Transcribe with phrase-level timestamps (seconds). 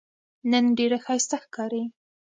[0.51, 1.83] نن ډېره ښایسته ښکارې